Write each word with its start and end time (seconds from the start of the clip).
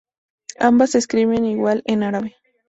Ambas 0.57 0.89
se 0.89 0.97
escriben 0.97 1.45
igual 1.45 1.83
en 1.85 2.01
árabe. 2.01 2.35